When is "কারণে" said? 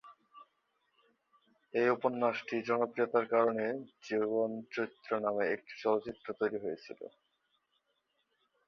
3.33-3.65